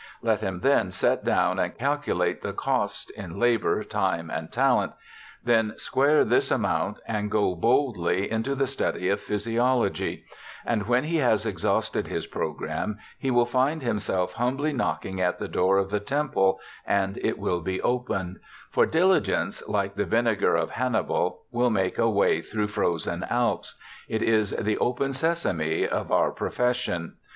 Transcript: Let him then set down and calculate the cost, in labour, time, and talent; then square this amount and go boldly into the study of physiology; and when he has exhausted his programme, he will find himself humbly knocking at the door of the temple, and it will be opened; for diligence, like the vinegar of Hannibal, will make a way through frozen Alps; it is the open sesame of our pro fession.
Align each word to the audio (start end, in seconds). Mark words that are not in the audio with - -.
Let 0.23 0.41
him 0.41 0.61
then 0.61 0.89
set 0.89 1.23
down 1.23 1.59
and 1.59 1.77
calculate 1.77 2.41
the 2.41 2.53
cost, 2.53 3.11
in 3.11 3.39
labour, 3.39 3.83
time, 3.83 4.31
and 4.31 4.51
talent; 4.51 4.93
then 5.43 5.75
square 5.77 6.25
this 6.25 6.49
amount 6.49 6.97
and 7.07 7.29
go 7.29 7.53
boldly 7.53 8.31
into 8.31 8.55
the 8.55 8.65
study 8.65 9.09
of 9.09 9.21
physiology; 9.21 10.25
and 10.65 10.87
when 10.87 11.03
he 11.03 11.17
has 11.17 11.45
exhausted 11.45 12.07
his 12.07 12.25
programme, 12.25 12.97
he 13.19 13.29
will 13.29 13.45
find 13.45 13.83
himself 13.83 14.33
humbly 14.33 14.73
knocking 14.73 15.21
at 15.21 15.37
the 15.37 15.47
door 15.47 15.77
of 15.77 15.91
the 15.91 15.99
temple, 15.99 16.59
and 16.87 17.19
it 17.19 17.37
will 17.37 17.61
be 17.61 17.79
opened; 17.79 18.37
for 18.71 18.87
diligence, 18.87 19.61
like 19.67 19.93
the 19.93 20.05
vinegar 20.05 20.55
of 20.55 20.71
Hannibal, 20.71 21.43
will 21.51 21.69
make 21.69 21.99
a 21.99 22.09
way 22.09 22.41
through 22.41 22.69
frozen 22.69 23.23
Alps; 23.29 23.75
it 24.09 24.23
is 24.23 24.49
the 24.49 24.79
open 24.79 25.13
sesame 25.13 25.87
of 25.87 26.11
our 26.11 26.31
pro 26.31 26.49
fession. 26.49 27.11